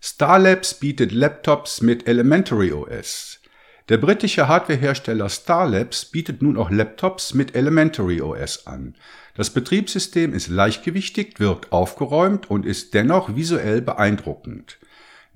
Starlabs 0.01 0.75
bietet 0.75 1.11
Laptops 1.11 1.81
mit 1.81 2.07
Elementary 2.07 2.73
OS. 2.73 3.41
Der 3.89 3.97
britische 3.97 4.47
Hardwarehersteller 4.47 5.29
Starlabs 5.29 6.05
bietet 6.05 6.41
nun 6.41 6.57
auch 6.57 6.71
Laptops 6.71 7.35
mit 7.35 7.57
Elementary 7.57 8.21
OS 8.21 8.69
an. 8.69 8.95
Das 9.35 9.51
Betriebssystem 9.51 10.35
ist 10.35 10.49
leichtgewichtig, 10.49 11.41
wirkt 11.41 11.73
aufgeräumt 11.73 12.49
und 12.49 12.65
ist 12.65 12.95
dennoch 12.95 13.35
visuell 13.35 13.83
beeindruckend. 13.83 14.79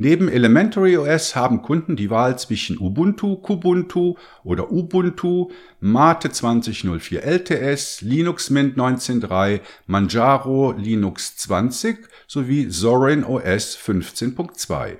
Neben 0.04 0.28
Elementary 0.28 0.96
OS 0.96 1.36
haben 1.36 1.62
Kunden 1.62 1.94
die 1.94 2.10
Wahl 2.10 2.36
zwischen 2.36 2.76
Ubuntu, 2.76 3.36
Kubuntu 3.36 4.16
oder 4.42 4.72
Ubuntu, 4.72 5.52
Mate 5.78 6.32
2004 6.32 7.22
LTS, 7.22 8.00
Linux 8.00 8.50
Mint 8.50 8.76
19.3, 8.76 9.60
Manjaro 9.86 10.72
Linux 10.72 11.36
20 11.36 12.08
sowie 12.26 12.68
Zorin 12.68 13.22
OS 13.22 13.78
15.2. 13.78 14.96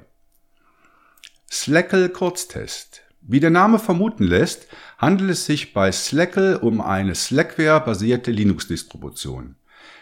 Slackle 1.50 2.08
Kurztest. 2.08 3.02
Wie 3.22 3.40
der 3.40 3.50
Name 3.50 3.80
vermuten 3.80 4.22
lässt, 4.22 4.68
handelt 4.98 5.32
es 5.32 5.46
sich 5.46 5.72
bei 5.72 5.90
Slackle 5.90 6.60
um 6.60 6.80
eine 6.80 7.16
Slackware-basierte 7.16 8.30
Linux-Distribution. 8.30 9.56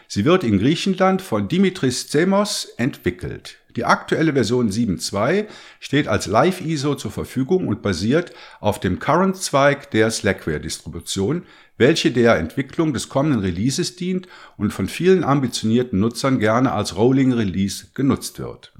Sie 0.07 0.25
wird 0.25 0.43
in 0.43 0.59
Griechenland 0.59 1.23
von 1.23 1.47
Dimitris 1.47 2.07
Zemos 2.07 2.65
entwickelt. 2.77 3.60
Die 3.75 3.85
aktuelle 3.85 4.33
Version 4.33 4.69
7.2 4.69 5.47
steht 5.79 6.07
als 6.07 6.27
Live-ISO 6.27 6.95
zur 6.95 7.11
Verfügung 7.11 7.67
und 7.67 7.81
basiert 7.81 8.33
auf 8.59 8.79
dem 8.79 8.99
Current-Zweig 8.99 9.91
der 9.91 10.11
Slackware-Distribution, 10.11 11.43
welche 11.77 12.11
der 12.11 12.37
Entwicklung 12.37 12.93
des 12.93 13.09
kommenden 13.09 13.41
Releases 13.41 13.95
dient 13.95 14.27
und 14.57 14.71
von 14.71 14.87
vielen 14.87 15.23
ambitionierten 15.23 15.99
Nutzern 15.99 16.39
gerne 16.39 16.73
als 16.73 16.95
Rolling 16.95 17.33
Release 17.33 17.87
genutzt 17.93 18.39
wird. 18.39 18.73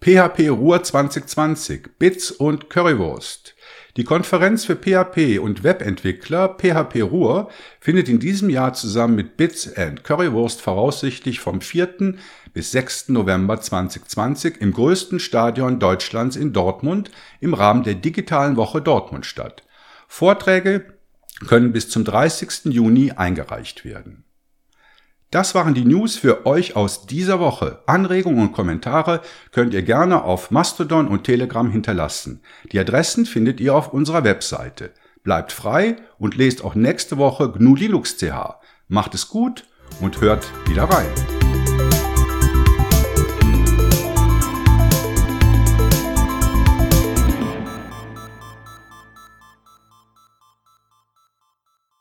PHP 0.00 0.50
Ruhr 0.50 0.82
2020 0.82 1.98
Bits 1.98 2.30
und 2.30 2.70
Currywurst 2.70 3.55
die 3.96 4.04
Konferenz 4.04 4.66
für 4.66 4.76
PHP 4.76 5.38
und 5.38 5.64
Webentwickler 5.64 6.48
PHP 6.48 7.00
Ruhr 7.00 7.48
findet 7.80 8.10
in 8.10 8.18
diesem 8.18 8.50
Jahr 8.50 8.74
zusammen 8.74 9.14
mit 9.14 9.38
Bits 9.38 9.74
and 9.74 10.04
Currywurst 10.04 10.60
voraussichtlich 10.60 11.40
vom 11.40 11.62
4. 11.62 12.14
bis 12.52 12.72
6. 12.72 13.08
November 13.08 13.58
2020 13.58 14.60
im 14.60 14.74
größten 14.74 15.18
Stadion 15.18 15.78
Deutschlands 15.78 16.36
in 16.36 16.52
Dortmund 16.52 17.10
im 17.40 17.54
Rahmen 17.54 17.84
der 17.84 17.94
digitalen 17.94 18.56
Woche 18.56 18.82
Dortmund 18.82 19.24
statt. 19.24 19.62
Vorträge 20.08 20.84
können 21.46 21.72
bis 21.72 21.88
zum 21.88 22.04
30. 22.04 22.66
Juni 22.66 23.12
eingereicht 23.12 23.86
werden. 23.86 24.25
Das 25.36 25.54
waren 25.54 25.74
die 25.74 25.84
News 25.84 26.16
für 26.16 26.46
euch 26.46 26.76
aus 26.76 27.04
dieser 27.04 27.38
Woche. 27.38 27.80
Anregungen 27.84 28.40
und 28.40 28.52
Kommentare 28.54 29.20
könnt 29.52 29.74
ihr 29.74 29.82
gerne 29.82 30.24
auf 30.24 30.50
Mastodon 30.50 31.08
und 31.08 31.24
Telegram 31.24 31.70
hinterlassen. 31.70 32.40
Die 32.72 32.78
Adressen 32.78 33.26
findet 33.26 33.60
ihr 33.60 33.74
auf 33.74 33.92
unserer 33.92 34.24
Webseite. 34.24 34.92
Bleibt 35.24 35.52
frei 35.52 35.96
und 36.18 36.38
lest 36.38 36.64
auch 36.64 36.74
nächste 36.74 37.18
Woche 37.18 37.52
GNU 37.52 37.76
Linux 37.76 38.16
CH. 38.16 38.54
Macht 38.88 39.14
es 39.14 39.28
gut 39.28 39.64
und 40.00 40.22
hört 40.22 40.50
wieder 40.70 40.84
rein. 40.84 41.35